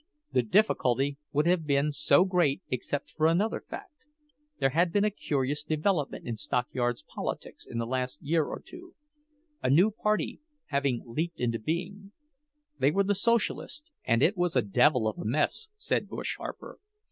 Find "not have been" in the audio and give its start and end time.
1.45-1.91